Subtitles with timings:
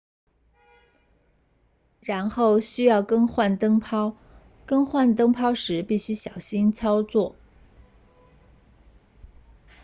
[1.99, 4.15] 然后需要更换灯泡
[4.65, 7.35] 更换灯泡时必须小心操作